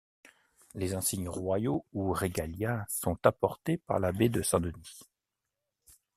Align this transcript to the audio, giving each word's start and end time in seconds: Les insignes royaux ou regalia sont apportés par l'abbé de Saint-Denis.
Les 0.73 0.95
insignes 0.95 1.29
royaux 1.29 1.85
ou 1.93 2.11
regalia 2.11 2.85
sont 2.89 3.19
apportés 3.27 3.77
par 3.77 3.99
l'abbé 3.99 4.29
de 4.29 4.41
Saint-Denis. 4.41 5.01